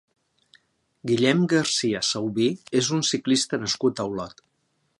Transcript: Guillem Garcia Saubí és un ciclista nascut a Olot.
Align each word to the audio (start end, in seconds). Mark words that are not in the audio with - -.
Guillem 1.11 1.43
Garcia 1.51 2.01
Saubí 2.07 2.47
és 2.81 2.89
un 2.97 3.05
ciclista 3.11 3.61
nascut 3.65 4.03
a 4.05 4.07
Olot. 4.15 4.43